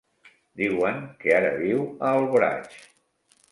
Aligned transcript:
Diuen 0.61 0.97
que 1.19 1.35
ara 1.41 1.53
viu 1.59 1.85
a 1.93 2.11
Alboraig. 2.17 2.77